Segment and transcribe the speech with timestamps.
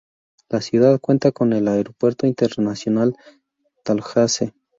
[0.49, 4.51] La ciudad cuenta con el Aeropuerto Internacional de Tallahassee.